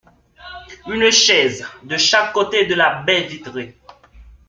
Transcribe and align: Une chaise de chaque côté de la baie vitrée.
Une 0.87 1.11
chaise 1.11 1.63
de 1.83 1.95
chaque 1.95 2.33
côté 2.33 2.65
de 2.65 2.73
la 2.73 3.03
baie 3.03 3.21
vitrée. 3.27 3.77